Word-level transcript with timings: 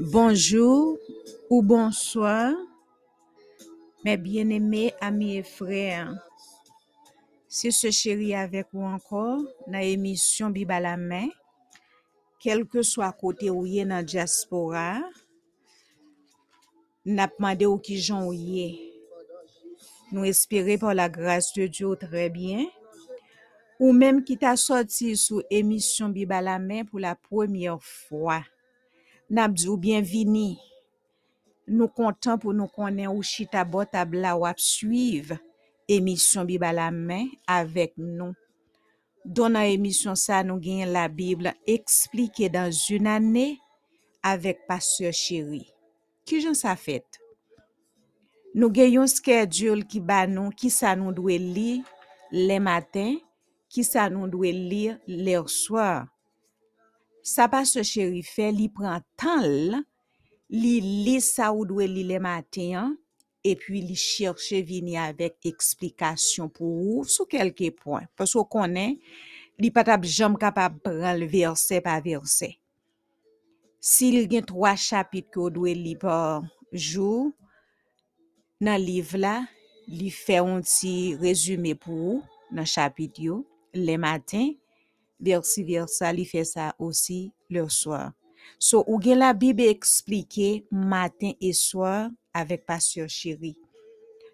Bonjour 0.00 0.96
ou 1.50 1.60
bonsoir, 1.60 2.54
mes 4.04 4.16
bien-aimés 4.16 4.94
amis 5.00 5.38
et 5.38 5.42
frères. 5.42 6.14
C'est 7.48 7.72
ce 7.72 7.90
chéri 7.90 8.32
avec 8.32 8.68
vous 8.72 8.84
encore 8.84 9.40
dans 9.66 9.78
l'émission 9.80 10.50
Bible 10.50 10.70
à 10.70 10.78
la 10.78 10.96
main. 10.96 11.26
Quel 12.38 12.64
que 12.64 12.80
soit 12.80 13.10
côté 13.10 13.50
où 13.50 13.66
est 13.66 13.84
dans 13.84 13.96
la 13.96 14.02
diaspora, 14.04 15.00
n'a 17.04 17.26
demandé 17.26 17.66
ou 17.66 17.78
qui 17.78 18.00
j'en. 18.00 18.30
Nous 20.12 20.24
espérons 20.24 20.78
par 20.78 20.94
la 20.94 21.08
grâce 21.08 21.52
de 21.54 21.66
Dieu 21.66 21.96
très 21.96 22.30
bien. 22.30 22.66
Ou 23.80 23.92
même 23.92 24.22
qui 24.22 24.38
t'a 24.38 24.54
sorti 24.54 25.16
sous 25.16 25.42
émission 25.50 26.08
Bible 26.08 26.34
à 26.34 26.40
la 26.40 26.60
main 26.60 26.84
pour 26.84 27.00
la 27.00 27.16
première 27.16 27.82
fois. 27.82 28.44
N'a 29.30 29.46
dit 29.46 29.68
ou 29.68 29.76
bienvenue. 29.76 30.56
Nous 31.66 31.88
comptons 31.88 32.38
pour 32.38 32.54
nous 32.54 32.66
connaître 32.66 33.12
ou 33.12 33.22
chita 33.22 33.62
bot 33.62 33.84
tabla 33.84 34.38
ou 34.38 34.46
ap 34.46 34.58
suivre 34.58 35.36
émission 35.86 36.46
Bible 36.46 36.64
à 36.64 36.72
la 36.72 36.90
avec 37.46 37.92
nous. 37.98 38.32
Dans 39.26 39.50
la 39.50 39.66
émission 39.66 40.14
ça, 40.14 40.42
nous 40.42 40.56
gagnons 40.56 40.90
la 40.90 41.08
Bible 41.08 41.52
expliquée 41.66 42.48
dans 42.48 42.70
une 42.70 43.06
année 43.06 43.58
avec 44.22 44.66
Pasteur 44.66 45.12
Chéri. 45.12 45.74
Qui 46.24 46.40
j'en 46.40 46.54
sa 46.54 46.74
fait? 46.74 47.04
Nous 48.54 48.70
gagnons 48.70 49.06
schedule 49.06 49.86
qui 49.86 50.00
nous, 50.00 50.48
qui 50.48 50.70
ça 50.70 50.96
nous 50.96 51.12
doit 51.12 51.36
lire 51.36 51.84
les 52.32 52.60
matins, 52.60 53.16
qui 53.68 53.84
ça 53.84 54.08
nous 54.08 54.26
doit 54.26 54.52
lire 54.52 54.98
les 55.06 55.36
Sa 57.28 57.44
pa 57.52 57.60
se 57.68 57.82
chéri 57.84 58.22
fè, 58.24 58.46
li 58.56 58.70
pran 58.72 59.02
tan 59.20 59.42
l, 59.44 59.74
li 60.48 60.78
li 60.80 61.18
sa 61.20 61.50
ou 61.52 61.66
dwe 61.68 61.84
li 61.90 62.06
le 62.08 62.16
maten, 62.24 62.94
epi 63.44 63.82
li 63.84 63.96
chèrche 64.00 64.62
vini 64.64 64.96
avèk 64.96 65.50
eksplikasyon 65.50 66.48
pou 66.54 66.94
ou 66.94 67.02
sou 67.04 67.28
kelke 67.28 67.68
pon. 67.76 68.06
Paso 68.16 68.46
konen, 68.48 68.96
li 69.60 69.68
patap 69.74 70.06
jom 70.08 70.38
kapap 70.40 70.78
pran 70.86 71.20
l 71.20 71.26
verse 71.28 71.82
pa 71.84 71.98
verse. 72.04 72.48
Si 73.78 74.08
li 74.14 74.24
gen 74.30 74.46
3 74.48 74.72
chapit 74.80 75.28
ki 75.28 75.42
ou 75.42 75.52
dwe 75.52 75.74
li 75.76 75.92
pa 76.00 76.40
jou, 76.72 77.28
nan 78.64 78.80
liv 78.80 79.12
la, 79.20 79.42
li 79.84 80.08
fè 80.14 80.40
onti 80.40 81.12
rezume 81.20 81.76
pou 81.76 82.14
ou 82.14 82.56
nan 82.56 82.64
chapit 82.64 83.20
yo, 83.20 83.42
le 83.76 84.00
maten, 84.00 84.54
versi 85.20 85.64
versa, 85.64 86.12
li 86.12 86.24
fait 86.24 86.44
ça 86.44 86.74
aussi 86.78 87.32
le 87.50 87.68
soir. 87.68 88.12
So, 88.58 88.84
ou 88.86 89.00
gen 89.02 89.18
la 89.20 89.34
Bible 89.34 89.62
expliquée 89.62 90.64
matin 90.70 91.32
et 91.40 91.52
soir 91.52 92.10
avec 92.32 92.64
Pasteur 92.64 93.08
Chéri. 93.08 93.56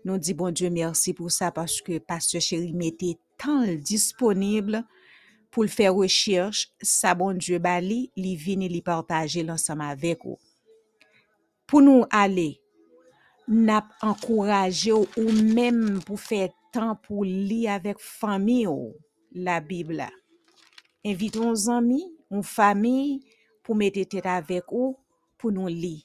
Nous 0.04 0.18
dit 0.18 0.34
bon 0.34 0.50
Dieu 0.50 0.70
merci 0.70 1.12
pour 1.12 1.30
ça 1.30 1.50
parce 1.50 1.80
que 1.80 1.98
Pasteur 1.98 2.40
Chéri 2.40 2.72
mettait 2.72 3.18
tant 3.38 3.66
disponible 3.74 4.84
pour 5.50 5.62
le 5.64 5.68
faire 5.68 5.94
recherche. 5.94 6.70
Ça 6.80 7.14
bon 7.14 7.36
Dieu 7.36 7.58
bali, 7.58 8.10
li 8.16 8.36
vini 8.36 8.68
li 8.68 8.82
partager 8.82 9.42
l'ensemble 9.42 9.82
avec 9.82 10.24
vous. 10.24 10.38
Pour 11.66 11.80
nous 11.80 12.04
aller, 12.10 12.60
n'a 13.48 13.86
encouragé 14.00 14.92
ou 14.92 15.06
ou 15.16 15.32
même 15.32 16.02
pour 16.04 16.20
faire 16.20 16.50
temps 16.72 16.96
pour 16.96 17.24
lire 17.24 17.72
avec 17.72 17.98
famille 17.98 18.66
ou 18.66 18.94
la 19.32 19.60
Bible. 19.60 19.94
là. 19.94 20.10
Invitons 21.06 21.50
nos 21.50 21.68
amis, 21.68 22.16
une 22.30 22.42
famille 22.42 23.20
pour 23.62 23.76
mettre 23.76 24.02
tête 24.04 24.24
avec 24.24 24.64
vous 24.72 24.96
pour 25.36 25.52
nous 25.52 25.68
lire. 25.68 26.00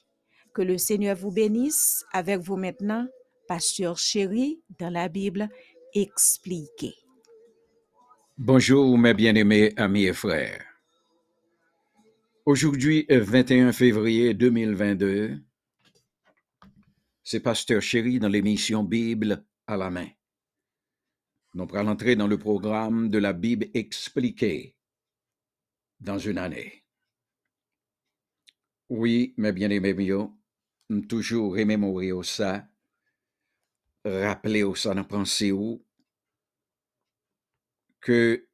Que 0.52 0.60
le 0.60 0.76
Seigneur 0.76 1.16
vous 1.16 1.32
bénisse 1.32 2.04
avec 2.12 2.40
vous 2.40 2.56
maintenant, 2.56 3.06
Pasteur 3.48 3.96
Chéri, 3.96 4.60
dans 4.78 4.90
la 4.90 5.08
Bible 5.08 5.48
expliquée. 5.94 6.92
Bonjour 8.36 8.98
mes 8.98 9.14
bien-aimés 9.14 9.72
amis 9.78 10.04
et 10.04 10.12
frères. 10.12 10.66
Aujourd'hui, 12.44 13.06
euh, 13.10 13.20
21 13.24 13.72
février 13.72 14.34
2022, 14.34 15.38
c'est 17.22 17.40
Pasteur 17.40 17.80
Chéri 17.80 18.18
dans 18.18 18.28
l'émission 18.28 18.84
Bible 18.84 19.46
à 19.66 19.78
la 19.78 19.88
main. 19.88 20.08
Nous 21.54 21.66
allons 21.72 21.92
entrer 21.92 22.16
dans 22.16 22.26
le 22.26 22.36
programme 22.36 23.08
de 23.08 23.18
la 23.18 23.32
Bible 23.32 23.66
expliquée 23.72 24.76
dans 26.00 26.18
une 26.18 26.38
année. 26.38 26.84
Oui, 28.88 29.34
mes 29.36 29.52
bien-aimés 29.52 29.94
toujours 31.06 31.52
remémorer 31.54 32.10
ça, 32.24 32.68
rappeler 34.04 34.64
au 34.64 34.74
ça 34.74 34.94
dans 34.94 35.04
pensée 35.04 35.52
ou 35.52 35.84
que 38.00 38.48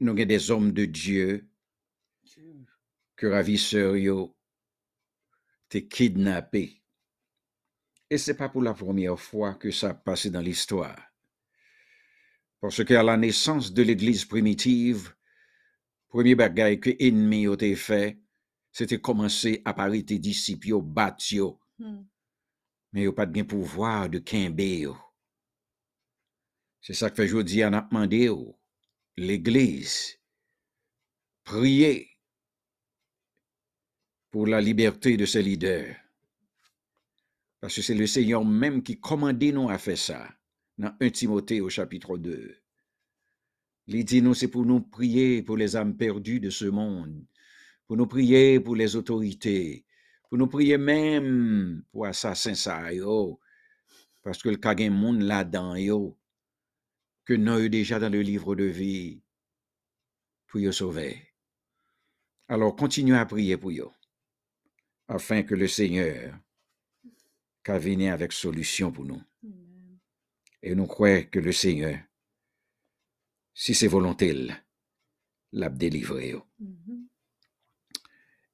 nous 0.00 0.12
avons 0.12 0.24
des 0.24 0.50
hommes 0.50 0.72
de 0.72 0.84
Dieu 0.86 1.48
que 3.16 3.26
ravisseurs 3.26 3.96
yo 3.96 4.36
te 5.68 5.78
kidnappé. 5.78 6.82
Et 8.10 8.18
c'est 8.18 8.36
pas 8.36 8.48
pour 8.48 8.62
la 8.62 8.74
première 8.74 9.18
fois 9.18 9.54
que 9.54 9.70
ça 9.70 9.90
a 9.90 9.94
passé 9.94 10.30
dans 10.30 10.40
l'histoire. 10.40 10.98
Parce 12.60 12.84
qu'à 12.84 13.02
la 13.02 13.16
naissance 13.16 13.72
de 13.72 13.82
l'Église 13.82 14.24
primitive, 14.24 15.14
premier 16.14 16.36
bagaille 16.36 16.78
que 16.78 16.90
ennemi 17.00 17.48
ont 17.48 17.54
été 17.54 17.74
fait, 17.74 18.20
c'était 18.70 19.00
commencer 19.00 19.60
à 19.64 19.74
parler 19.74 20.04
des 20.04 20.20
disciples 20.20 20.68
yo, 20.68 20.80
battre 20.80 21.32
yo, 21.32 21.58
mais 22.92 23.02
yo 23.02 23.12
pas 23.12 23.26
de 23.26 23.42
de 23.42 24.18
kembe 24.20 24.60
yo. 24.60 24.96
C'est 26.80 26.94
ça 26.94 27.10
que 27.10 27.16
fait 27.16 27.26
jodi 27.26 27.64
on 27.64 27.72
a 27.72 27.80
demandé 27.80 28.26
yo, 28.26 28.56
l'Église, 29.16 30.20
prier 31.42 32.08
pour 34.30 34.46
la 34.46 34.60
liberté 34.60 35.16
de 35.16 35.26
ses 35.26 35.42
leaders. 35.42 35.96
Parce 37.60 37.74
que 37.74 37.82
c'est 37.82 37.94
le 37.94 38.06
Seigneur 38.06 38.44
même 38.44 38.84
qui 38.84 39.00
commandait 39.00 39.50
nous 39.50 39.68
à 39.68 39.78
faire 39.78 39.98
ça. 39.98 40.28
Dans 40.78 40.94
1 41.00 41.10
Timothée 41.10 41.60
au 41.60 41.70
chapitre 41.70 42.18
2. 42.18 42.63
Il 43.86 44.04
dit 44.04 44.22
nous, 44.22 44.34
c'est 44.34 44.48
pour 44.48 44.64
nous 44.64 44.80
prier 44.80 45.42
pour 45.42 45.56
les 45.56 45.76
âmes 45.76 45.96
perdues 45.96 46.40
de 46.40 46.50
ce 46.50 46.64
monde, 46.64 47.26
pour 47.86 47.96
nous 47.96 48.06
prier 48.06 48.58
pour 48.60 48.76
les 48.76 48.96
autorités, 48.96 49.84
pour 50.28 50.38
nous 50.38 50.46
prier 50.46 50.78
même 50.78 51.84
pour 51.92 52.06
assassins 52.06 52.54
ça 52.54 52.92
yo, 52.92 53.38
parce 54.22 54.42
que 54.42 54.48
le 54.48 54.56
kagin 54.56 54.90
monde 54.90 55.20
là-dedans 55.20 55.76
yo, 55.76 56.18
que 57.26 57.34
nous 57.34 57.52
avons 57.52 57.68
déjà 57.68 57.98
dans 57.98 58.10
le 58.10 58.22
livre 58.22 58.54
de 58.54 58.64
vie, 58.64 59.22
pour 60.46 60.60
y 60.60 60.72
sauver. 60.72 61.34
Alors 62.48 62.74
continuez 62.76 63.16
à 63.16 63.26
prier 63.26 63.56
pour 63.58 63.70
eux, 63.70 63.90
afin 65.08 65.42
que 65.42 65.54
le 65.54 65.68
Seigneur 65.68 66.38
qu'a 67.62 67.78
venir 67.78 68.14
avec 68.14 68.32
solution 68.32 68.92
pour 68.92 69.04
nous. 69.04 69.22
Et 70.62 70.74
nous 70.74 70.86
croyons 70.86 71.26
que 71.30 71.38
le 71.38 71.52
Seigneur, 71.52 71.98
si 73.54 73.74
c'est 73.74 73.88
volonté, 73.88 74.48
l'a 75.52 75.68
délivré. 75.70 76.30
yo. 76.30 76.44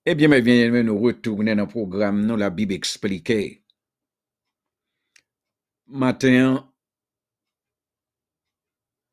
Eh 0.07 0.15
bien, 0.15 0.29
mes 0.29 0.43
bien-aimés, 0.43 0.83
nous 0.83 0.99
retournons 0.99 1.45
dans 1.45 1.63
le 1.63 1.67
programme, 1.67 2.25
nous, 2.25 2.37
la 2.37 2.51
Bible 2.51 2.75
expliquée. 2.75 3.65
Matin, 5.87 6.73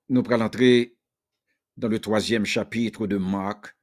nous 0.09 0.23
allons 0.29 0.45
entrer 0.45 0.97
dans 1.75 1.87
le 1.87 1.99
troisième 1.99 2.45
chapitre 2.45 3.07
de 3.07 3.17
Marc. 3.17 3.75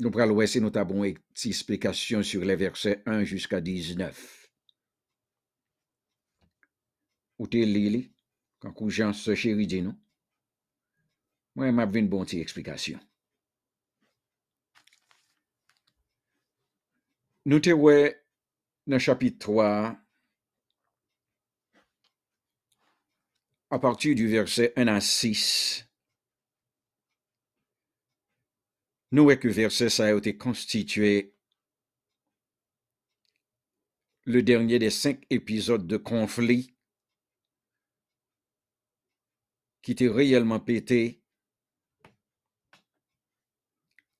Nous 0.00 0.46
si 0.46 0.60
nous 0.60 0.72
avons 0.74 1.04
une 1.04 1.18
petite 1.18 1.46
explication 1.46 2.22
sur 2.22 2.44
les 2.44 2.56
versets 2.56 3.02
1 3.06 3.24
jusqu'à 3.24 3.60
19. 3.60 4.48
Ou 7.38 7.46
t'es 7.46 7.64
lili, 7.64 8.13
quand 8.13 8.13
kou 8.72 8.90
Jean 8.90 9.12
se 9.12 9.34
chéri 9.34 9.66
dit 9.66 9.82
nous. 9.82 9.94
Moi, 11.54 11.70
m'a 11.70 11.84
une 11.84 12.08
bonne 12.08 12.24
petite 12.24 12.40
explication. 12.40 12.98
Nous 17.46 17.60
te 17.60 17.70
dans 17.70 18.14
le 18.86 18.98
chapitre 18.98 19.38
3, 19.38 19.96
à 23.70 23.78
partir 23.78 24.14
du 24.14 24.28
verset 24.28 24.72
1 24.76 24.88
à 24.88 25.00
6, 25.00 25.86
nous 29.12 29.24
voyons 29.24 29.38
que 29.38 29.48
verset 29.48 29.90
ça 29.90 30.06
a 30.06 30.14
été 30.14 30.36
constitué 30.36 31.34
le 34.24 34.42
dernier 34.42 34.78
des 34.78 34.90
cinq 34.90 35.24
épisodes 35.30 35.86
de 35.86 35.96
conflit 35.96 36.73
qui 39.84 39.92
était 39.92 40.08
réellement 40.08 40.60
pété 40.60 41.22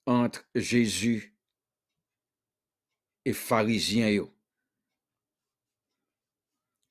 entre 0.05 0.47
Jésus 0.55 1.35
et 3.25 3.33
pharisiens. 3.33 4.29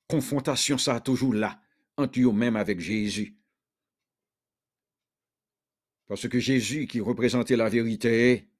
Confrontation 0.08 0.76
ça 0.76 1.00
toujours 1.00 1.34
là 1.34 1.62
entre 1.96 2.18
eux 2.18 2.32
même 2.32 2.56
avec 2.56 2.80
Jésus. 2.80 3.38
Parce 6.08 6.28
que 6.28 6.40
Jésus 6.40 6.88
qui 6.88 7.00
représentait 7.00 7.56
la 7.56 7.68
vérité 7.68 8.50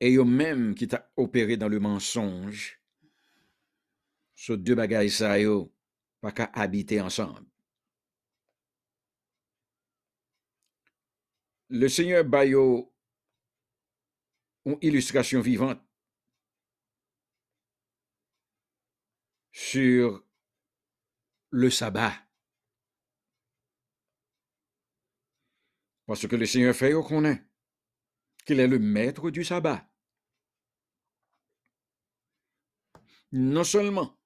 et 0.00 0.14
eux-mêmes 0.14 0.74
qui 0.74 0.86
t'a 0.86 1.10
opéré 1.16 1.56
dans 1.56 1.68
le 1.68 1.80
mensonge, 1.80 2.82
ce 4.34 4.52
deux 4.52 4.74
bagailles 4.74 5.10
ça 5.10 5.40
yo, 5.40 5.74
pas 6.20 6.32
qu'à 6.32 6.50
habiter 6.54 7.00
ensemble. 7.00 7.46
Le 11.68 11.88
Seigneur 11.88 12.24
Bayo, 12.24 12.94
une 14.64 14.78
illustration 14.80 15.40
vivante 15.40 15.80
sur 19.52 20.24
le 21.50 21.70
sabbat. 21.70 22.14
Parce 26.06 26.26
que 26.26 26.36
le 26.36 26.46
Seigneur 26.46 26.74
fait 26.74 26.92
connaît 26.92 27.44
qu'il 28.46 28.60
est 28.60 28.66
le 28.66 28.78
maître 28.78 29.30
du 29.30 29.44
sabbat. 29.44 29.86
Non 33.30 33.64
seulement 33.64 34.17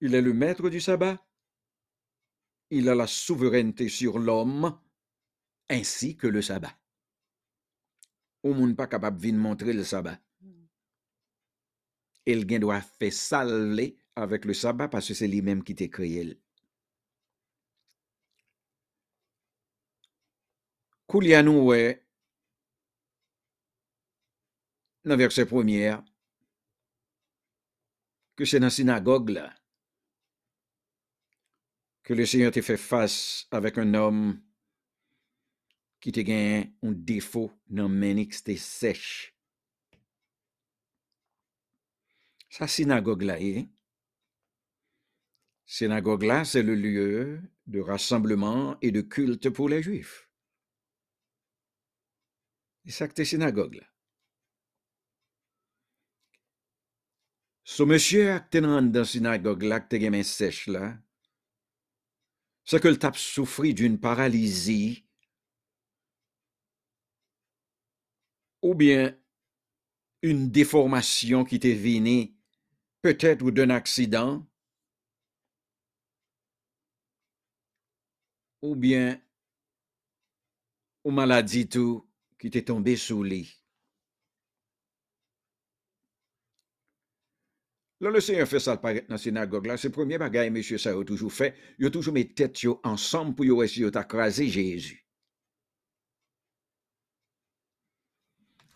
il 0.00 0.14
est 0.14 0.22
le 0.22 0.32
maître 0.32 0.68
du 0.70 0.80
sabbat, 0.80 1.18
il 2.70 2.88
a 2.88 2.94
la 2.94 3.06
souveraineté 3.06 3.88
sur 3.88 4.18
l'homme 4.18 4.78
ainsi 5.68 6.16
que 6.16 6.26
le 6.26 6.42
sabbat. 6.42 6.76
Ou 8.42 8.54
monde 8.54 8.76
pas 8.76 8.86
capable 8.86 9.20
de 9.20 9.32
montrer 9.32 9.72
le 9.72 9.84
sabbat. 9.84 10.18
Et 12.26 12.34
le 12.34 12.58
doit 12.58 12.80
faire 12.80 13.12
salver 13.12 13.98
avec 14.16 14.44
le 14.44 14.54
sabbat 14.54 14.88
parce 14.88 15.08
que 15.08 15.14
c'est 15.14 15.28
lui-même 15.28 15.62
qui 15.62 15.74
t'a 15.74 15.88
créé. 15.88 16.40
Koulianou 21.06 21.66
ouais 21.66 22.02
dans 25.04 25.16
verset 25.16 25.46
premier 25.46 25.96
que 28.34 28.44
c'est 28.44 28.58
dans 28.58 28.66
la 28.66 28.70
synagogue 28.70 29.30
là 29.30 29.54
que 32.06 32.14
le 32.14 32.24
Seigneur 32.24 32.52
t'a 32.52 32.62
fait 32.62 32.76
face 32.76 33.48
avec 33.50 33.78
un 33.78 33.92
homme 33.94 34.40
qui 35.98 36.12
te 36.12 36.20
gagné 36.20 36.72
un 36.84 36.92
défaut 36.92 37.50
dans 37.66 37.88
menix 37.88 38.44
te 38.44 38.54
sèche. 38.54 39.36
Sa 42.48 42.68
synagogue 42.68 43.22
là, 43.22 43.40
eh? 43.40 43.68
synagogue 45.64 46.22
là, 46.22 46.44
c'est 46.44 46.62
le 46.62 46.76
lieu 46.76 47.42
de 47.66 47.80
rassemblement 47.80 48.78
et 48.80 48.92
de 48.92 49.00
culte 49.00 49.50
pour 49.50 49.68
les 49.68 49.82
Juifs. 49.82 50.30
C'est 52.84 52.92
ça 52.92 53.08
que 53.08 53.24
synagogue 53.24 53.74
là. 53.74 53.86
Ce 57.64 57.82
monsieur 57.82 58.38
qui 58.48 58.60
dans 58.60 58.92
la 58.92 59.04
synagogue 59.04 59.64
là, 59.64 59.80
qui 59.80 59.98
te 59.98 60.22
sèche 60.22 60.68
là, 60.68 60.96
c'est 62.66 62.80
que 62.82 62.88
le 62.88 62.98
tape 62.98 63.16
souffrit 63.16 63.74
d'une 63.74 63.98
paralysie 63.98 65.04
ou 68.62 68.74
bien 68.74 69.16
une 70.22 70.50
déformation 70.50 71.44
qui 71.44 71.60
t'est 71.60 71.74
venue 71.74 72.34
peut-être 73.02 73.42
ou 73.42 73.52
d'un 73.52 73.70
accident, 73.70 74.44
ou 78.62 78.74
bien 78.74 79.20
une 81.06 81.14
maladie 81.14 81.68
tout 81.68 82.06
qui 82.38 82.50
t'est 82.50 82.64
tombé 82.64 82.96
sous 82.96 83.22
lit. 83.22 83.65
Là, 88.00 88.10
le 88.10 88.20
Seigneur 88.20 88.46
fait 88.46 88.60
ça 88.60 88.76
dans 88.76 89.00
la 89.08 89.18
synagogue. 89.18 89.66
Là, 89.66 89.76
c'est 89.76 89.88
le 89.88 89.92
premier 89.92 90.18
bagage, 90.18 90.50
monsieur, 90.50 90.76
ça 90.76 90.90
a 90.90 91.04
toujours 91.04 91.32
fait. 91.32 91.54
Il 91.78 91.86
a 91.86 91.90
toujours 91.90 92.12
mis 92.12 92.28
tête 92.34 92.58
ensemble 92.84 93.34
pour 93.34 93.64
essayer 93.64 93.90
d'écraser 93.90 94.48
Jésus. 94.48 95.06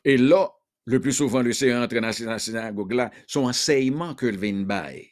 Et 0.04 0.16
là, 0.16 0.50
le 0.86 1.00
plus 1.00 1.12
souvent, 1.12 1.42
le 1.42 1.52
Seigneur 1.52 1.82
entre 1.82 1.94
dans 1.94 2.30
la 2.30 2.38
synagogue 2.38 2.92
là, 2.92 3.10
son 3.26 3.42
enseignement 3.42 4.14
que 4.14 4.26
le 4.26 4.38
vient 4.38 4.62
bail. 4.62 5.10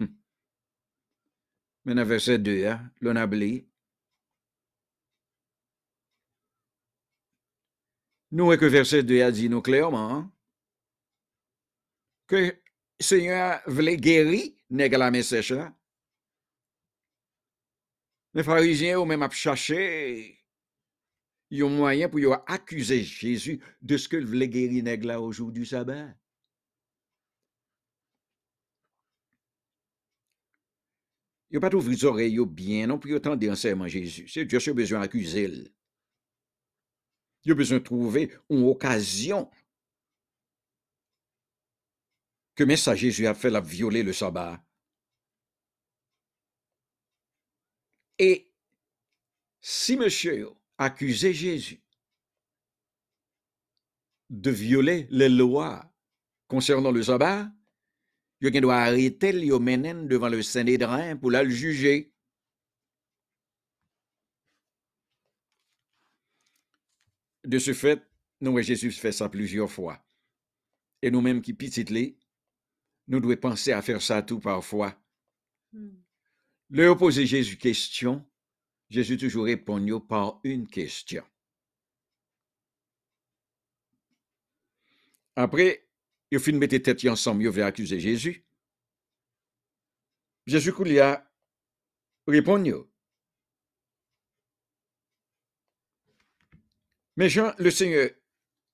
Hum. 0.00 0.08
Maintenant, 1.84 2.04
verset 2.04 2.38
2, 2.38 2.66
hein, 2.66 2.90
l'on 3.00 3.14
a 3.14 3.28
Nous, 8.32 8.56
que 8.56 8.66
verset 8.66 9.04
2 9.04 9.22
a 9.22 9.30
dit 9.30 9.48
nous 9.48 9.62
clairement, 9.62 10.12
hein, 10.12 10.32
que 12.26 12.56
Seigneur 12.98 13.60
voulait 13.66 13.96
guérir 13.96 14.52
nèg 14.70 14.94
la 14.94 15.10
message 15.10 15.52
là. 15.52 15.72
Les 18.34 18.42
pharisiens 18.42 18.98
ont 18.98 19.06
même 19.06 19.30
cherché 19.30 20.44
un 21.52 21.68
moyen 21.68 22.08
pour 22.08 22.20
accuser 22.46 23.02
Jésus 23.02 23.60
de 23.80 23.96
ce 23.96 24.08
que 24.08 24.16
voulait 24.16 24.48
guérir 24.48 24.82
nèg 24.84 25.04
là 25.04 25.20
au 25.20 25.32
jour 25.32 25.52
du 25.52 25.64
sabbat. 25.64 26.14
Il 31.50 31.60
pas 31.60 31.74
ouvrir 31.74 31.96
les 31.96 32.04
oreilles 32.04 32.46
bien 32.46 32.86
non 32.86 32.98
pour 32.98 33.10
entendre 33.12 33.48
enseignement 33.50 33.86
Jésus. 33.86 34.28
C'est 34.28 34.44
Dieu 34.44 34.58
qui 34.58 34.68
a 34.68 34.74
besoin 34.74 35.00
d'accuser. 35.00 35.72
Il 37.44 37.52
a 37.52 37.54
besoin 37.54 37.78
de 37.78 37.84
trouver 37.84 38.32
une 38.50 38.68
occasion 38.68 39.48
que 42.56 42.64
message 42.64 43.00
Jésus 43.00 43.26
a 43.26 43.34
fait 43.34 43.50
la 43.50 43.60
violer 43.60 44.02
le 44.02 44.12
sabbat. 44.12 44.64
Et 48.18 48.50
si 49.60 49.96
monsieur 49.96 50.48
accusait 50.78 51.34
Jésus 51.34 51.82
de 54.30 54.50
violer 54.50 55.06
les 55.10 55.28
lois 55.28 55.92
concernant 56.48 56.90
le 56.90 57.02
sabbat, 57.02 57.52
il 58.40 58.60
doit 58.60 58.76
arrêter 58.76 59.32
le 59.32 60.06
devant 60.06 60.28
le 60.28 60.42
Sanhédrin 60.42 61.16
pour 61.16 61.30
le 61.30 61.48
juger. 61.48 62.12
De 67.44 67.58
ce 67.58 67.72
fait, 67.74 68.02
nous, 68.40 68.60
Jésus 68.60 68.92
fait 68.92 69.12
ça 69.12 69.28
plusieurs 69.28 69.70
fois. 69.70 70.04
Et 71.02 71.10
nous-mêmes 71.10 71.42
qui 71.42 71.54
petites 71.54 71.90
nous 73.08 73.20
devons 73.20 73.36
penser 73.36 73.72
à 73.72 73.82
faire 73.82 74.02
ça 74.02 74.22
tout 74.22 74.40
parfois. 74.40 74.94
Le 76.70 76.96
poser 76.96 77.26
Jésus 77.26 77.56
question, 77.56 78.28
Jésus 78.90 79.16
toujours 79.16 79.44
répond 79.44 80.00
par 80.00 80.40
une 80.42 80.66
question. 80.66 81.24
Après, 85.36 85.86
il 86.30 86.40
fin 86.40 86.52
mettre 86.52 86.76
tête 86.78 87.04
ensemble, 87.06 87.42
il 87.42 87.50
va 87.50 87.66
accuser 87.66 88.00
Jésus. 88.00 88.44
Jésus 90.46 90.72
lui 90.82 90.98
a 90.98 91.30
répondu. 92.26 92.74
Mais 97.16 97.28
Jean, 97.28 97.52
le 97.58 97.70
Seigneur 97.70 98.10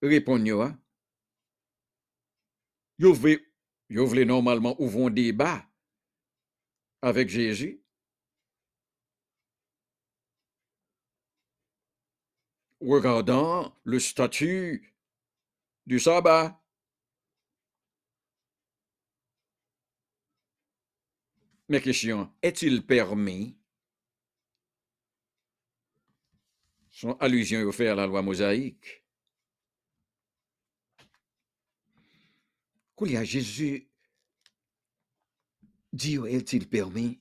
répond, 0.02 0.36
hein? 0.36 0.78
il 2.98 3.06
veut 3.06 3.51
vous 3.99 4.06
voulez 4.06 4.25
normalement 4.25 4.80
ouvrir 4.80 5.06
un 5.06 5.11
débat 5.11 5.68
avec 7.02 7.28
Jésus. 7.28 7.82
Regardant 12.80 13.76
le 13.84 13.99
statut 14.00 14.94
du 15.87 16.00
sabbat. 16.00 16.61
Mais 21.68 21.80
question, 21.80 22.32
est-il 22.42 22.84
permis? 22.84 23.56
Son 26.90 27.12
allusion 27.18 27.61
offerte 27.62 27.90
à 27.90 27.94
la 27.94 28.06
loi 28.06 28.22
mosaïque. 28.22 29.01
A 33.16 33.25
Jésus 33.25 33.88
dit, 35.92 36.18
est-il 36.28 36.68
permis? 36.68 37.20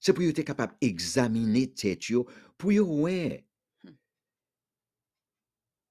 C'est 0.00 0.14
pour 0.14 0.24
être 0.24 0.42
capable 0.42 0.74
d'examiner 0.80 1.72
tête 1.72 2.04
pour 2.56 2.70
ouais. 2.70 3.44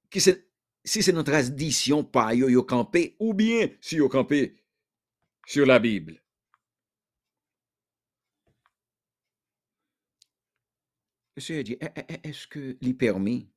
qui 0.10 0.22
c'est 0.22 0.48
si 0.84 1.04
c'est 1.04 1.12
notre 1.14 1.32
tradition 1.32 2.04
pas 2.04 2.34
yo 2.34 2.50
yo 2.50 2.64
campé 2.64 3.16
ou 3.20 3.34
bien 3.34 3.70
si 3.82 3.98
yo 3.98 4.10
campé 4.10 4.56
sur 5.46 5.66
la 5.66 5.80
Bible. 5.80 6.22
Le 11.36 11.42
Seigneur 11.42 11.64
dit, 11.64 11.78
"Eh, 11.80 11.88
eh, 11.96 12.02
eh, 12.10 12.28
est-ce 12.30 12.48
que 12.48 12.78
l'est 12.82 12.94
permis? 12.94 13.50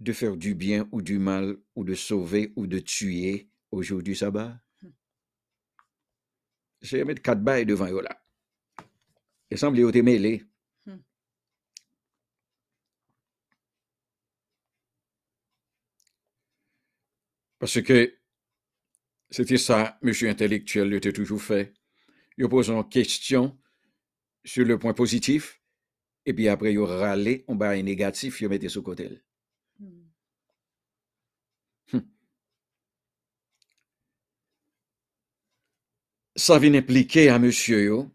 De 0.00 0.12
faire 0.12 0.36
du 0.36 0.54
bien 0.54 0.88
ou 0.92 1.02
du 1.02 1.18
mal, 1.18 1.56
ou 1.74 1.84
de 1.84 1.94
sauver 1.94 2.52
ou 2.56 2.66
de 2.66 2.78
tuer 2.78 3.48
au 3.70 3.82
jour 3.82 4.02
du 4.02 4.14
sabbat? 4.14 4.60
Seigneur 6.82 7.06
met 7.06 7.16
quatre 7.16 7.42
bails 7.42 7.66
devant 7.66 7.86
yo 7.88 8.00
là. 8.00 8.22
Il 9.50 9.58
semble 9.58 9.78
yo 9.78 9.90
te 9.90 9.98
mêlé. 9.98 10.44
Hmm. 10.86 10.98
Parce 17.58 17.80
que 17.82 18.18
c'était 19.30 19.58
ça, 19.58 19.98
monsieur 20.02 20.28
intellectuel, 20.28 20.88
il 20.88 20.94
était 20.94 21.12
toujours 21.12 21.42
fait. 21.42 21.74
Il 22.38 22.48
pose 22.48 22.68
une 22.70 22.88
question 22.88 23.58
sur 24.44 24.64
le 24.64 24.78
point 24.78 24.94
positif, 24.94 25.60
et 26.26 26.32
puis 26.34 26.48
après, 26.48 26.72
il 26.72 26.78
râlé, 26.78 27.44
on 27.48 27.56
bat 27.56 27.70
un 27.70 27.82
négatif, 27.82 28.40
il 28.40 28.48
mettait 28.48 28.68
sur 28.68 28.82
côté. 28.82 29.20
Hmm. 31.92 32.00
Ça 36.36 36.58
vient 36.58 36.74
impliquer 36.74 37.28
à 37.28 37.38
monsieur 37.38 37.82
yo 37.84 38.10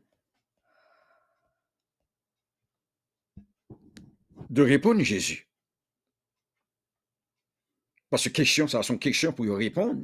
de 4.49 4.61
répondre 4.61 5.01
Jésus. 5.01 5.47
Parce 8.09 8.25
que 8.25 8.29
question, 8.29 8.67
ça 8.67 8.83
sont 8.83 8.97
questions 8.97 9.31
pour 9.31 9.45
y 9.45 9.51
répondre. 9.51 10.01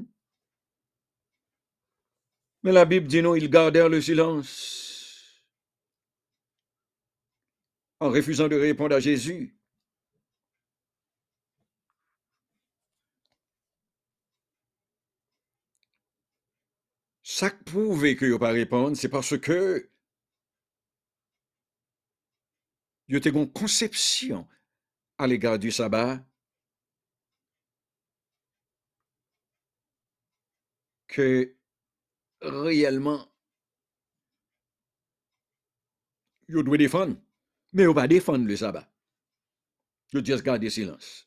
Mais 2.64 2.72
la 2.72 2.86
Bible 2.86 3.08
dit 3.08 3.22
non, 3.22 3.36
ils 3.36 3.50
gardèrent 3.50 3.90
le 3.90 4.02
silence 4.02 5.44
en 8.00 8.10
refusant 8.10 8.48
de 8.48 8.56
répondre 8.56 8.96
à 8.96 9.02
Jésus. 9.02 9.57
Ça 17.38 17.52
prouve 17.52 18.16
que 18.16 18.26
ne 18.26 18.36
pas 18.38 18.50
répondre, 18.50 18.98
c'est 18.98 19.10
parce 19.10 19.38
que 19.38 19.92
il 23.08 23.14
y 23.16 23.28
a 23.28 23.32
une 23.32 23.54
conception 23.54 24.48
à 25.20 25.28
l'égard 25.28 25.60
du 25.60 25.70
sabbat 25.70 26.20
que 31.08 31.56
réellement 32.42 33.32
yo 36.48 36.64
doit 36.64 36.78
défendre, 36.78 37.18
mais 37.72 37.86
on 37.86 37.94
va 37.94 38.08
défendre 38.08 38.48
le 38.48 38.56
sabbat. 38.56 38.92
Yo 40.12 40.26
juste 40.26 40.44
garder 40.44 40.72
silence. 40.72 41.27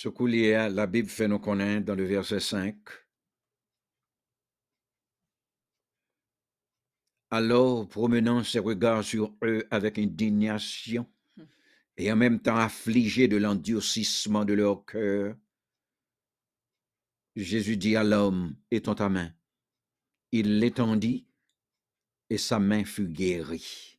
Ce 0.00 0.54
à 0.54 0.68
la 0.68 0.86
Bible 0.86 1.08
fait 1.08 1.26
nous 1.26 1.40
connaître 1.40 1.86
dans 1.86 1.96
le 1.96 2.04
verset 2.04 2.38
5. 2.38 2.76
Alors, 7.30 7.88
promenant 7.88 8.44
ses 8.44 8.60
regards 8.60 9.02
sur 9.02 9.34
eux 9.42 9.66
avec 9.72 9.98
indignation, 9.98 11.04
et 11.96 12.12
en 12.12 12.14
même 12.14 12.38
temps 12.38 12.58
affligé 12.58 13.26
de 13.26 13.38
l'endurcissement 13.38 14.44
de 14.44 14.52
leur 14.52 14.84
cœur, 14.84 15.34
Jésus 17.34 17.76
dit 17.76 17.96
à 17.96 18.04
l'homme, 18.04 18.54
étends 18.70 18.94
ta 18.94 19.08
main. 19.08 19.32
Il 20.30 20.60
l'étendit, 20.60 21.26
et 22.30 22.38
sa 22.38 22.60
main 22.60 22.84
fut 22.84 23.08
guérie. 23.08 23.97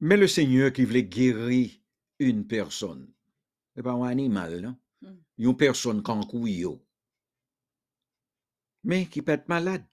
Mais 0.00 0.16
le 0.16 0.28
Seigneur 0.28 0.72
qui 0.72 0.84
voulait 0.84 1.04
guérir 1.04 1.70
une 2.18 2.46
personne, 2.46 3.12
c'est 3.74 3.82
pas 3.82 3.92
un 3.92 4.02
animal, 4.04 4.60
non? 4.60 4.76
Mm. 5.02 5.16
Une 5.38 5.56
personne 5.56 6.02
qu'en 6.02 6.22
couillot, 6.22 6.84
mais 8.84 9.06
qui 9.06 9.22
peut 9.22 9.32
être 9.32 9.48
malade. 9.48 9.84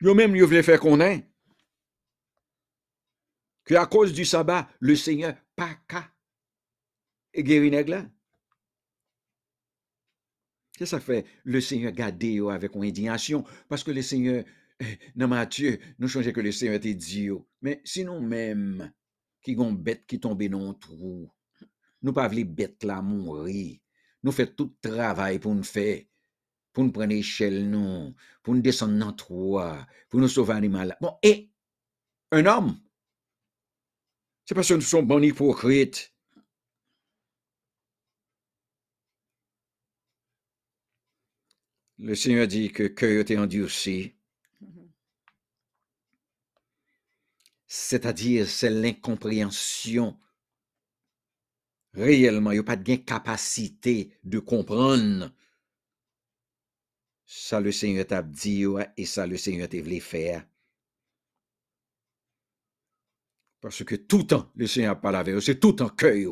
Yo 0.00 0.14
même, 0.14 0.34
yo 0.34 0.46
voulait 0.46 0.62
faire 0.62 0.80
connaître 0.80 1.26
que 3.64 3.74
à 3.74 3.86
cause 3.86 4.12
du 4.12 4.24
sabbat, 4.24 4.68
le 4.80 4.96
Seigneur 4.96 5.36
pas 5.54 5.74
qu'à 5.86 6.12
guérir 7.36 7.86
là. 7.88 8.04
Qu'est-ce 10.72 10.78
que 10.78 10.86
ça 10.86 11.00
fait? 11.00 11.24
Le 11.44 11.60
Seigneur 11.60 11.92
garde 11.92 12.22
yo 12.22 12.50
avec 12.50 12.74
une 12.74 12.84
indignation 12.84 13.44
parce 13.68 13.84
que 13.84 13.92
le 13.92 14.02
Seigneur, 14.02 14.44
dans 15.16 15.28
Matthieu, 15.28 15.78
nous 15.98 16.08
changeons 16.08 16.32
que 16.32 16.40
le 16.40 16.52
Seigneur 16.52 16.76
était 16.76 16.92
yo. 16.92 17.48
Mais 17.60 17.80
sinon 17.84 18.20
même, 18.20 18.92
qui 19.40 19.54
gon 19.54 19.72
bête 19.72 20.06
qui 20.06 20.20
tombe 20.20 20.42
dans 20.42 20.70
un 20.70 20.74
trou, 20.74 21.30
nous 22.02 22.12
pas 22.12 22.28
vle 22.28 22.44
bête 22.44 22.84
là 22.84 23.02
mourir. 23.02 23.78
Nous 24.22 24.32
fait 24.32 24.54
tout 24.54 24.76
travail 24.80 25.38
pour 25.38 25.54
nous 25.54 25.64
faire, 25.64 26.02
pour 26.72 26.84
nous 26.84 26.92
prendre 26.92 27.08
l'échelle, 27.08 27.70
pour 28.42 28.54
nous 28.54 28.60
descendre 28.60 28.98
dans 28.98 29.08
le 29.08 29.16
trou, 29.16 29.58
pour 30.08 30.20
nous 30.20 30.28
sauver 30.28 30.54
l'animal. 30.54 30.96
Bon, 31.00 31.16
et 31.22 31.50
un 32.30 32.46
homme, 32.46 32.80
c'est 34.44 34.54
parce 34.54 34.68
que 34.68 34.74
nous 34.74 34.80
sommes 34.80 35.06
bons 35.06 35.22
hypocrites. 35.22 36.12
Le 41.98 42.14
Seigneur 42.16 42.48
dit 42.48 42.72
que 42.72 42.84
cœur 42.84 43.20
était 43.20 43.38
endurci, 43.38 44.16
c'est-à-dire 47.74 48.46
c'est 48.46 48.68
l'incompréhension. 48.68 50.20
Réellement, 51.94 52.50
il 52.50 52.56
n'y 52.56 52.60
a 52.60 52.64
pas 52.64 52.76
de 52.76 52.96
capacité 52.96 54.12
de 54.24 54.38
comprendre. 54.40 55.32
Ça, 57.24 57.60
le 57.60 57.72
Seigneur 57.72 58.06
t'a 58.06 58.22
dit, 58.22 58.66
et 58.98 59.06
ça, 59.06 59.26
le 59.26 59.38
Seigneur 59.38 59.70
t'a 59.70 59.80
voulu 59.80 60.00
faire. 60.00 60.46
Parce 63.62 63.82
que 63.84 63.94
tout 63.94 64.18
le 64.18 64.26
temps, 64.26 64.52
le 64.54 64.66
Seigneur 64.66 65.00
parle 65.00 65.16
avec 65.16 65.34
eux, 65.34 65.40
c'est 65.40 65.58
tout 65.58 65.70
le 65.70 65.76
temps 65.76 65.88
que 65.88 66.28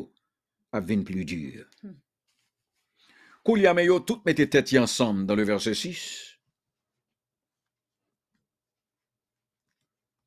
a 0.73 0.81
plus 0.81 1.25
dur. 1.25 1.67
Hmm. 1.81 1.93
Koulia, 3.43 3.73
mais 3.73 3.85
yo 3.85 3.99
tout 3.99 4.21
mettez 4.27 4.47
tête 4.47 4.75
ensemble 4.75 5.25
dans 5.25 5.35
le 5.35 5.43
verset 5.43 5.73
6. 5.73 6.37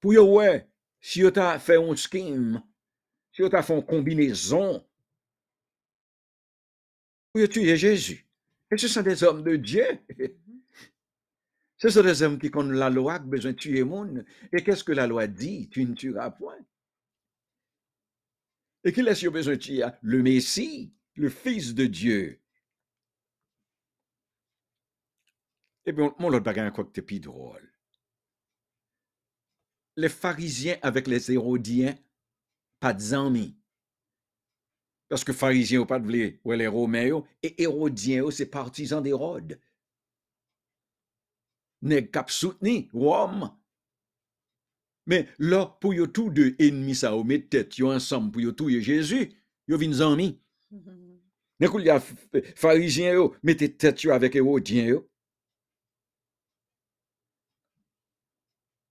Pour 0.00 0.12
ouais, 0.12 0.68
si 1.04 1.20
yo 1.20 1.30
t'a 1.30 1.58
fait 1.58 1.76
un 1.76 1.94
scheme, 1.94 2.62
si 3.30 3.42
yo 3.42 3.50
t'a 3.50 3.62
fait 3.62 3.76
une 3.76 3.84
combinaison, 3.84 4.88
pour 7.30 7.42
yo 7.42 7.46
tuer 7.46 7.76
Jésus. 7.76 8.26
Et 8.70 8.78
ce 8.78 8.88
sont 8.88 9.02
des 9.02 9.22
hommes 9.22 9.42
de 9.42 9.56
Dieu. 9.56 9.84
Ce 11.76 11.90
sont 11.90 12.02
des 12.02 12.22
hommes 12.22 12.38
qui 12.38 12.50
connaissent 12.50 12.78
la 12.78 12.88
loi, 12.88 13.18
qui 13.18 13.26
ont 13.26 13.28
besoin 13.28 13.52
de 13.52 13.56
tuer 13.58 13.84
monde. 13.84 14.24
Et 14.50 14.64
qu'est-ce 14.64 14.82
que 14.82 14.92
la 14.92 15.06
loi 15.06 15.26
dit? 15.26 15.68
Tu 15.68 15.84
ne 15.84 15.92
tueras 15.92 16.30
point. 16.30 16.58
Et 18.82 18.90
qui 18.90 19.02
laisse 19.02 19.22
besoin 19.24 19.56
de 19.56 19.58
tuer? 19.58 19.84
Le 20.00 20.22
Messie, 20.22 20.94
le 21.16 21.28
Fils 21.28 21.74
de 21.74 21.84
Dieu. 21.84 22.40
Et 25.84 25.92
bien, 25.92 26.14
mon 26.18 26.30
l'autre 26.30 26.44
bagage, 26.44 26.72
quoi 26.72 26.84
que 26.86 27.02
plus 27.02 27.20
drôle. 27.20 27.73
Les 29.96 30.08
pharisiens 30.08 30.76
avec 30.82 31.06
les 31.06 31.30
hérodiens, 31.30 31.94
pas 32.80 32.92
de 32.92 33.14
amis. 33.14 33.56
Parce 35.08 35.22
que 35.22 35.32
pharisiens 35.32 35.80
ou 35.80 35.86
pas 35.86 36.00
de 36.00 36.06
vle, 36.06 36.38
ou 36.44 36.52
les 36.52 36.66
romains, 36.66 37.04
yo, 37.04 37.26
et 37.42 37.62
hérodiens, 37.62 38.18
yo, 38.18 38.30
c'est 38.30 38.46
partisans 38.46 39.02
d'Hérode. 39.02 39.60
Nèg 41.84 42.10
kap 42.10 42.30
soutenu 42.30 42.88
Rome. 42.92 43.50
Mais 45.06 45.28
là, 45.38 45.76
pour 45.80 45.92
yo 45.92 46.06
tous 46.06 46.30
deux 46.30 46.56
ennemis 46.58 46.94
ça, 46.94 47.14
ou 47.14 47.24
mettre 47.24 47.50
tête 47.50 47.76
yo 47.76 47.92
ensemble 47.92 48.32
pour 48.32 48.40
yo 48.40 48.52
tuer 48.52 48.80
Jésus, 48.80 49.34
yo 49.68 49.78
vin 49.78 49.92
zami. 49.92 50.40
Mais 51.60 51.68
kou 51.68 51.78
y 51.78 51.90
a 51.90 52.00
pharisiens 52.56 53.12
yo, 53.12 53.34
mettez 53.42 53.70
tête 53.76 54.06
avec 54.06 54.34
hérodiens 54.34 55.02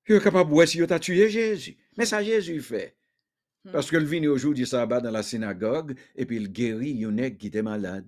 Yo 0.07 0.19
capable 0.19 0.53
de 0.53 0.65
si 0.65 1.29
Jésus. 1.29 1.77
Mais 1.98 2.05
ça 2.05 2.24
Jésus 2.24 2.62
fait. 2.62 2.98
Hmm. 3.65 3.72
Parce 3.72 3.89
que 3.89 3.98
le 3.98 4.05
vient 4.05 4.29
au 4.29 4.38
jour 4.38 4.53
du 4.53 4.65
sabbat 4.65 5.01
dans 5.01 5.12
la 5.12 5.24
synagogue 5.24 5.98
et 6.15 6.25
puis 6.25 6.38
il 6.38 6.51
guérit 6.51 6.91
Yonek 6.91 7.38
qui 7.38 7.48
était 7.48 7.62
malade. 7.63 8.05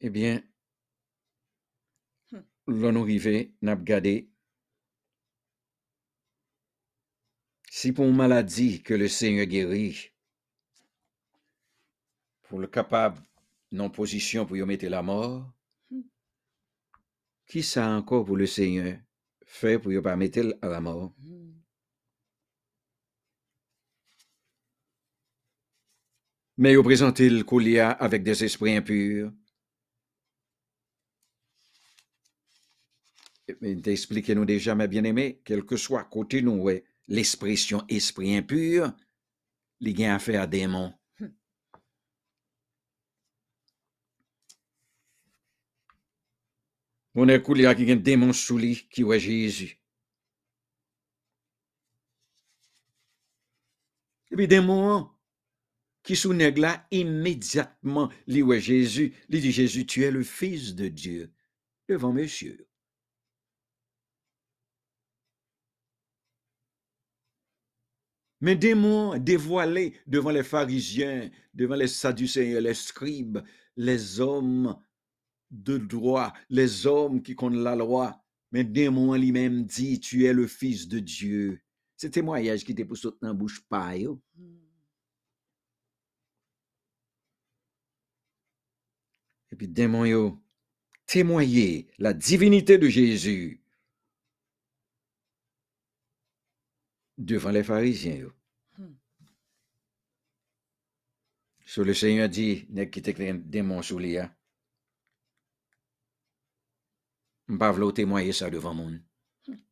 eh 0.00 0.10
bien, 0.10 0.42
l'on 2.66 3.02
arrivé, 3.02 3.52
n'a. 3.62 3.76
Si 7.70 7.92
pour 7.92 8.04
une 8.06 8.16
maladie 8.16 8.82
que 8.82 8.94
le 8.94 9.08
Seigneur 9.08 9.46
guérit, 9.46 10.09
pour 12.50 12.58
le 12.58 12.66
capable 12.66 13.22
non 13.70 13.88
position 13.90 14.44
pour 14.44 14.56
y 14.56 14.62
mettre 14.64 14.86
la 14.86 15.02
mort, 15.02 15.48
Hmm. 15.90 16.02
qui 17.46 17.62
ça 17.62 17.88
encore 17.90 18.24
pour 18.24 18.36
le 18.36 18.46
Seigneur 18.46 18.98
fait 19.46 19.78
pour 19.78 19.92
y 19.92 20.00
pas 20.02 20.16
mettre 20.16 20.58
à 20.60 20.68
la 20.68 20.80
mort? 20.80 21.12
Hmm. 21.18 21.52
Mais 26.58 26.72
il 26.72 26.82
présenté 26.82 27.30
le 27.30 27.44
collier 27.44 27.78
avec 27.78 28.22
des 28.22 28.44
esprits 28.44 28.76
impurs? 28.76 29.32
Mais 33.60 33.74
d'expliquer-nous 33.74 34.44
déjà, 34.44 34.74
mes 34.74 34.88
bien-aimés, 34.88 35.40
quel 35.44 35.64
que 35.64 35.76
soit 35.76 36.04
côté 36.04 36.42
nous, 36.42 36.68
l'expression 37.08 37.84
esprit 37.88 38.36
impur, 38.36 38.92
les 39.80 39.94
gains 39.94 40.14
à 40.14 40.18
faire 40.18 40.42
à 40.42 40.46
démon. 40.46 40.92
On 47.14 47.28
qui 47.74 47.90
a 47.90 47.92
un 47.92 47.96
démon 47.96 48.32
sous 48.32 48.58
qui 48.90 49.02
ouais 49.02 49.18
Jésus. 49.18 49.80
Et 54.30 54.36
puis 54.36 54.46
démon, 54.46 55.10
qui 56.02 56.14
sous 56.14 56.32
immédiatement, 56.90 58.10
ouais 58.42 58.60
Jésus, 58.60 59.14
lui 59.28 59.40
dit 59.40 59.52
Jésus, 59.52 59.86
tu 59.86 60.04
es 60.04 60.10
le 60.10 60.22
Fils 60.22 60.74
de 60.74 60.88
Dieu, 60.88 61.32
devant 61.88 62.12
monsieur. 62.12 62.66
Mais 68.40 68.56
démons 68.56 69.18
dévoilés 69.18 69.94
devant 70.06 70.30
les 70.30 70.44
pharisiens, 70.44 71.30
devant 71.52 71.74
les 71.74 71.88
sadducéens, 71.88 72.60
les 72.60 72.74
scribes, 72.74 73.40
les 73.76 74.20
hommes 74.20 74.80
de 75.50 75.78
droit, 75.78 76.32
les 76.48 76.86
hommes 76.86 77.22
qui 77.22 77.34
connaissent 77.34 77.62
la 77.62 77.76
loi. 77.76 78.22
Mais 78.52 78.64
démon 78.64 79.14
lui-même 79.14 79.64
dit, 79.64 80.00
tu 80.00 80.24
es 80.24 80.32
le 80.32 80.46
fils 80.46 80.88
de 80.88 80.98
Dieu. 80.98 81.62
C'est 81.96 82.10
témoignage 82.10 82.64
qui 82.64 82.72
était 82.72 82.84
pour 82.84 82.96
sauter 82.96 83.18
dans 83.22 83.28
la 83.28 83.34
bouche 83.34 83.60
paille. 83.68 84.08
Hmm. 84.34 84.56
Et 89.52 89.56
puis 89.56 89.68
démon 89.68 90.04
yo, 90.04 90.42
témoigner 91.06 91.88
la 91.98 92.12
divinité 92.12 92.78
de 92.78 92.88
Jésus 92.88 93.62
devant 97.18 97.50
les 97.50 97.64
pharisiens. 97.64 98.14
yo. 98.14 98.32
Hmm. 98.78 98.94
So 101.66 101.84
le 101.84 101.94
Seigneur 101.94 102.28
dit, 102.28 102.66
nèg 102.70 102.90
qui 102.90 103.02
te 103.02 103.10
un 103.22 103.34
démon 103.34 103.82
sous 103.82 103.98
lui, 103.98 104.18
hein. 104.18 104.34
M'pa 107.50 107.72
v'lò 107.72 107.90
témoigner 107.90 108.32
ça 108.32 108.48
devant 108.48 108.72
monde. 108.72 109.00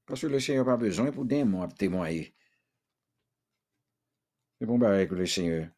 Parce 0.04 0.22
que 0.22 0.26
le 0.26 0.40
Seigneur 0.40 0.66
n'a 0.66 0.72
pas 0.72 0.76
besoin 0.76 1.12
pour 1.12 1.24
démon 1.24 1.62
à 1.62 1.68
témoigner. 1.68 2.34
C'est 4.58 4.66
bon 4.66 4.80
que 4.80 5.14
le 5.14 5.26
Seigneur 5.26 5.68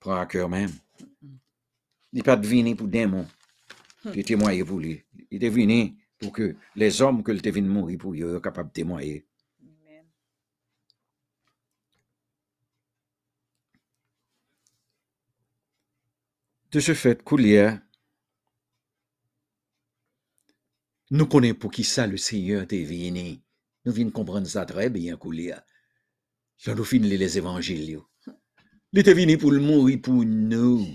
prend 0.00 0.16
à 0.16 0.26
cœur 0.26 0.48
même. 0.48 0.72
Il 1.22 2.16
n'est 2.16 2.22
pas 2.22 2.36
devenu 2.36 2.74
pour 2.74 2.88
démon 2.88 3.28
qui 4.12 4.24
témoigner 4.24 4.64
pour 4.64 4.80
lui. 4.80 5.04
Il 5.30 5.44
est 5.44 5.50
venu 5.50 5.94
pour 6.18 6.32
que 6.32 6.56
les 6.74 7.00
hommes 7.00 7.22
que 7.22 7.30
le 7.30 7.40
te 7.40 7.48
venu 7.48 7.68
mourir 7.68 7.98
pour 7.98 8.14
eux 8.14 8.30
soient 8.30 8.40
capables 8.40 8.70
de 8.70 8.74
témoigner. 8.74 9.24
De 16.72 16.80
ce 16.80 16.92
fait, 16.92 17.22
Coulier, 17.22 17.76
nous 21.10 21.26
connaissons 21.26 21.58
pour 21.58 21.70
qui 21.70 21.84
ça 21.84 22.06
le 22.06 22.16
Seigneur 22.16 22.66
est 22.70 22.84
venu. 22.84 23.38
Nous 23.84 23.92
venons 23.92 24.10
comprendre 24.10 24.46
ça 24.46 24.66
très 24.66 24.90
bien. 24.90 25.16
Quand 25.16 26.74
nous 26.74 26.84
finissons 26.84 27.18
les 27.18 27.38
évangiles, 27.38 28.00
il 28.92 28.98
était 28.98 29.14
venu 29.14 29.38
pour 29.38 29.52
le 29.52 29.60
mourir 29.60 30.00
pour 30.02 30.24
nous. 30.24 30.86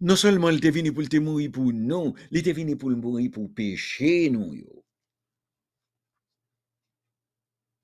Non 0.00 0.16
seulement 0.16 0.50
il 0.50 0.58
était 0.58 0.70
venu 0.70 0.92
pour 0.92 1.02
le 1.02 1.20
mourir 1.20 1.50
pour 1.50 1.72
nous, 1.72 2.14
il 2.30 2.38
était 2.38 2.52
venu 2.52 2.76
pour 2.76 2.90
le 2.90 2.96
mourir 2.96 3.30
pour 3.30 3.52
pécher 3.52 4.30
nous. 4.30 4.54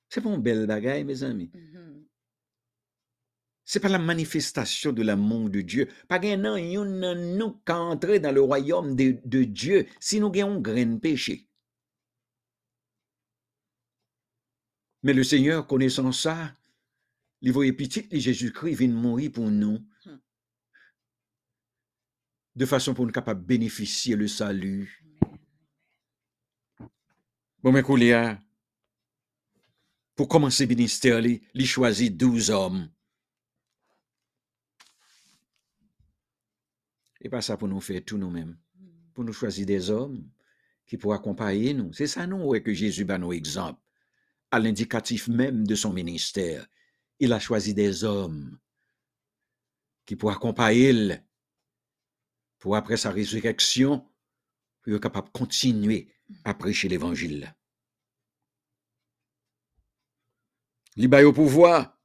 C'est 0.08 0.20
pas 0.20 0.30
une 0.32 0.42
belle 0.42 0.66
bagaille, 0.66 1.02
mes 1.02 1.24
amis. 1.24 1.50
Mhm. 1.52 2.06
C'est 3.64 3.80
pas 3.80 3.88
la 3.88 3.98
manifestation 3.98 4.92
de 4.92 5.02
l'amour 5.02 5.48
de 5.48 5.62
Dieu. 5.62 5.88
Pas 6.08 6.20
gen 6.20 6.42
nan 6.42 6.58
yon 6.58 6.98
nan 7.00 7.38
nous 7.38 7.52
qu'à 7.64 7.78
entrer 7.78 8.20
dans 8.20 8.32
le 8.32 8.42
royaume 8.42 8.94
de, 8.94 9.18
de 9.24 9.44
Dieu 9.44 9.86
si 10.00 10.20
nous 10.20 10.32
avons 10.40 10.60
grain 10.60 10.98
péché. 10.98 11.48
Mais 15.02 15.12
le 15.12 15.24
Seigneur, 15.24 15.66
connaissant 15.66 16.12
ça, 16.12 16.54
il 17.42 17.52
voyait 17.52 17.74
petit, 17.74 18.06
et 18.10 18.20
Jésus-Christ 18.20 18.74
vient 18.74 18.88
mourir 18.88 19.32
pour 19.32 19.50
nous. 19.50 19.78
Hmm. 20.06 20.18
De 22.56 22.66
façon 22.66 22.94
pour 22.94 23.04
nous 23.04 23.12
capables 23.12 23.42
de 23.42 23.46
bénéficier 23.46 24.16
le 24.16 24.28
salut. 24.28 25.04
Bon, 27.62 27.72
mais 27.72 27.82
pour 30.14 30.28
commencer 30.28 30.64
le 30.64 30.68
ministère, 30.74 31.20
il 31.20 31.66
choisit 31.66 32.16
12 32.16 32.50
hommes. 32.50 32.93
Et 37.24 37.30
pas 37.30 37.40
ça 37.40 37.56
pour 37.56 37.68
nous 37.68 37.80
faire 37.80 38.04
tout 38.04 38.18
nous-mêmes. 38.18 38.56
Hmm. 38.76 38.88
Pour 39.14 39.24
nous 39.24 39.32
choisir 39.32 39.66
des 39.66 39.90
hommes 39.90 40.30
qui 40.86 40.98
pourront 40.98 41.14
accompagner 41.14 41.72
nous. 41.72 41.92
C'est 41.94 42.06
ça, 42.06 42.26
nous, 42.26 42.44
ouais, 42.44 42.62
que 42.62 42.74
Jésus 42.74 43.06
bat 43.06 43.18
nos 43.18 43.32
exemples. 43.32 43.80
À 44.50 44.58
l'indicatif 44.60 45.26
même 45.28 45.66
de 45.66 45.74
son 45.74 45.92
ministère, 45.92 46.66
il 47.18 47.32
a 47.32 47.40
choisi 47.40 47.74
des 47.74 48.04
hommes 48.04 48.58
qui 50.04 50.14
pourront 50.14 50.34
accompagner 50.34 51.18
pour 52.58 52.76
après 52.76 52.98
sa 52.98 53.10
résurrection, 53.10 54.06
pour 54.82 54.92
être 54.92 55.02
capable 55.02 55.28
de 55.28 55.32
continuer 55.32 56.12
à 56.44 56.52
prêcher 56.52 56.88
l'évangile. 56.88 57.54
Il 60.96 61.08
baille 61.08 61.24
au 61.24 61.32
pouvoir, 61.32 61.98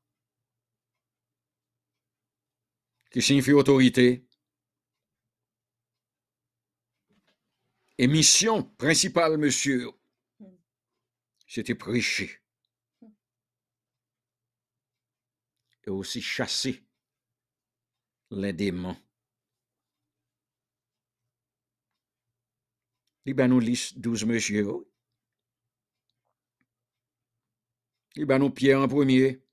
qui 3.12 3.22
signifie 3.22 3.52
autorité, 3.52 4.29
et 8.00 8.08
mission 8.08 8.64
principale, 8.78 9.38
monsieur, 9.38 9.92
Mm. 10.40 10.46
c'était 11.46 11.76
prêcher. 11.76 12.42
Et 15.86 15.90
aussi 15.90 16.22
chasser 16.22 16.86
les 18.32 18.54
démons. 18.54 18.96
Il 23.26 23.34
ba 23.34 23.48
nous 23.50 23.60
liste 23.60 24.00
12 24.00 24.26
monsieur. 24.26 24.64
yo. 24.64 24.92
Il 28.16 28.26
ba 28.26 28.40
nous 28.40 28.50
Pierre 28.50 28.80
en 28.80 28.88
premier. 28.88 29.44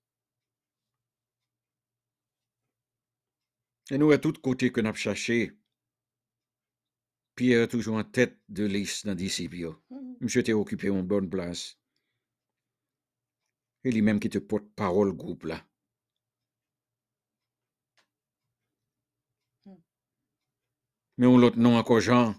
Et 3.90 3.98
nous, 3.98 4.10
à 4.12 4.18
tous 4.18 4.32
côtés 4.34 4.70
que 4.72 4.80
nous 4.80 4.88
avons 4.88 4.96
cherché, 4.96 5.52
Pierre 7.36 7.64
est 7.64 7.68
toujours 7.68 7.96
en 7.96 8.04
tête 8.04 8.38
de 8.48 8.64
liste 8.64 9.06
dans. 9.06 9.14
Mhm. 9.14 10.16
Monsieur 10.20 10.42
t'a 10.42 10.56
occupé 10.56 10.88
une 10.88 11.02
bonne 11.02 11.28
place. 11.28 11.78
Et 13.84 13.92
lui-même 13.92 14.18
qui 14.18 14.30
te 14.30 14.38
porte 14.38 14.64
parole 14.74 15.12
groupe 15.12 15.44
là. 15.44 15.64
Hmm. 19.66 19.74
Mais 21.18 21.26
on 21.26 21.36
l'autre 21.36 21.58
nom 21.58 21.76
encore 21.76 22.00
Jean, 22.00 22.34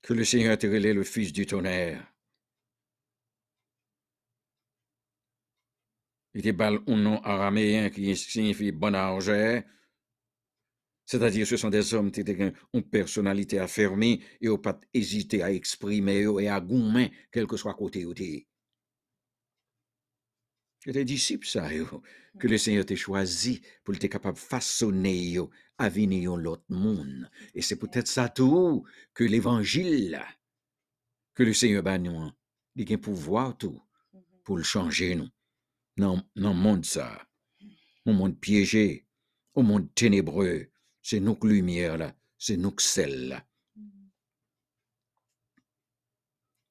que 0.00 0.14
le 0.14 0.24
Seigneur 0.24 0.52
a 0.52 0.66
relé 0.66 0.94
le 0.94 1.04
fils 1.04 1.32
du 1.32 1.44
tonnerre. 1.46 2.12
Il 6.34 6.40
était 6.40 6.52
bal 6.52 6.78
un 6.86 6.96
nom 6.96 7.20
araméen 7.22 7.90
qui 7.90 8.16
signifie 8.16 8.72
bon 8.72 8.94
argent. 8.94 9.62
C'est-à-dire, 11.12 11.46
ce 11.46 11.58
sont 11.58 11.68
des 11.68 11.92
hommes 11.92 12.10
qui 12.10 12.22
ont 12.22 12.52
une 12.72 12.82
personnalité 12.84 13.58
affirmée 13.58 14.22
et 14.40 14.46
n'ont 14.46 14.56
pas 14.56 14.80
hésité 14.94 15.42
à 15.42 15.52
exprimer 15.52 16.24
et 16.40 16.48
à 16.48 16.58
goumer, 16.58 17.12
quel 17.30 17.46
que 17.46 17.58
soit 17.58 17.74
côté 17.74 18.06
où 18.06 18.14
t'es. 18.14 18.46
Et 20.86 20.92
les 20.92 21.04
disciples, 21.04 21.46
ça, 21.46 21.70
yo, 21.70 22.02
que 22.38 22.48
le 22.48 22.56
Seigneur 22.56 22.86
t'a 22.86 22.96
choisi 22.96 23.60
pour 23.84 23.94
être 23.94 24.06
capable 24.06 24.38
de 24.38 24.42
façonner 24.42 25.36
à 25.76 25.90
venir 25.90 26.34
l'autre 26.34 26.64
monde. 26.70 27.28
Et 27.54 27.60
c'est 27.60 27.76
peut-être 27.76 28.08
ça 28.08 28.30
tout 28.30 28.82
que 29.12 29.24
l'évangile 29.24 30.18
que 31.34 31.42
le 31.42 31.52
Seigneur 31.52 31.82
bat 31.82 31.98
nous, 31.98 32.30
il 32.74 32.90
a 32.90 32.96
pouvoir 32.96 33.58
tout 33.58 33.82
pour 34.44 34.56
le 34.56 34.62
changer 34.62 35.14
nous. 35.14 35.28
Dans 35.98 36.22
le 36.36 36.54
monde 36.54 36.86
ça, 36.86 37.28
au 38.06 38.14
monde 38.14 38.40
piégé, 38.40 39.04
au 39.52 39.60
monde 39.60 39.94
ténébreux, 39.94 40.71
c'est 41.02 41.20
nous 41.20 41.34
que 41.34 41.46
lumière 41.46 41.98
là, 41.98 42.14
c'est 42.38 42.56
nous 42.56 42.72
que 42.72 42.82
celle 42.82 43.28
là. 43.28 43.46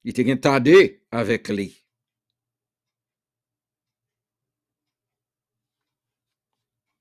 Il 0.04 0.10
était 0.10 0.36
tardé 0.38 1.04
avec 1.12 1.48
lui. 1.48 1.84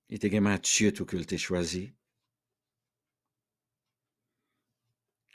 Il 0.09 0.15
était 0.15 0.39
Mathieu 0.39 0.93
tout 0.93 1.05
qu'il 1.05 1.25
t'a 1.25 1.37
choisi. 1.37 1.93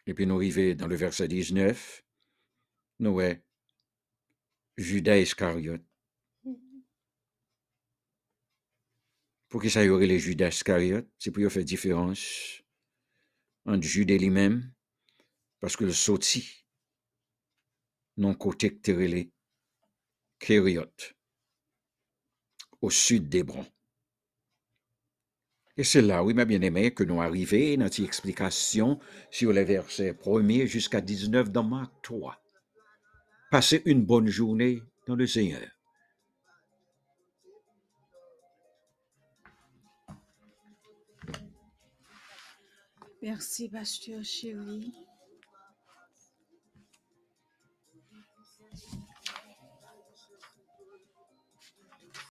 Et 0.06 0.14
puis 0.14 0.26
nous 0.26 0.36
arrivons 0.36 0.74
dans 0.76 0.86
le 0.86 0.94
verset 0.94 1.26
19. 1.26 2.04
Nous 3.00 3.10
ouais, 3.10 3.42
Judas 4.76 5.18
Iscariote. 5.18 5.82
Pour 9.56 9.62
qui 9.62 9.70
ça 9.70 9.82
y 9.82 9.88
aurait 9.88 10.06
les 10.06 10.18
Judas 10.18 10.48
Iscariote? 10.48 11.08
C'est 11.18 11.30
pour 11.30 11.50
faire 11.50 11.64
différence 11.64 12.62
entre 13.64 13.86
Judas 13.86 14.18
lui-même, 14.18 14.70
parce 15.60 15.78
que 15.78 15.86
le 15.86 15.94
sauti, 15.94 16.66
non 18.18 18.34
côté 18.34 18.76
que 18.76 18.92
les 18.92 19.32
Kériote, 20.38 21.14
au 22.82 22.90
sud 22.90 23.30
d'Hébron. 23.30 23.64
Et 25.78 25.84
c'est 25.84 26.02
là, 26.02 26.22
oui, 26.22 26.34
ma 26.34 26.44
bien-aimée, 26.44 26.92
que 26.92 27.04
nous 27.04 27.22
arrivons 27.22 27.78
notre 27.78 28.04
explication 28.04 29.00
sur 29.30 29.54
les 29.54 29.64
versets 29.64 30.12
1er 30.12 30.66
jusqu'à 30.66 31.00
19 31.00 31.50
dans 31.50 31.64
Marc 31.64 31.94
3. 32.02 32.38
Passez 33.50 33.80
une 33.86 34.04
bonne 34.04 34.28
journée 34.28 34.82
dans 35.06 35.16
le 35.16 35.26
Seigneur. 35.26 35.75
Merci, 43.26 43.68
pasteur 43.68 44.22
chéri. 44.22 44.94